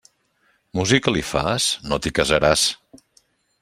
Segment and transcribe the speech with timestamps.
[0.79, 1.69] Música li fas?
[1.91, 2.69] No t'hi casaràs.